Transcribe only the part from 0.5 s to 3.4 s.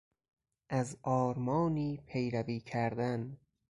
از آرمانی پیروی کردن